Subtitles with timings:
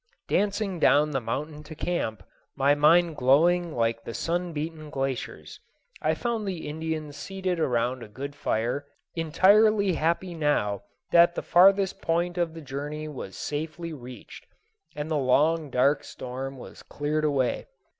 [0.27, 2.23] Dancing down the mountain to camp,
[2.55, 5.59] my mind glowing like the sunbeaten glaciers,
[6.01, 12.01] I found the Indians seated around a good fire, entirely happy now that the farthest
[12.01, 14.47] point of the journey was safely reached
[14.95, 17.67] and the long, dark storm was cleared away.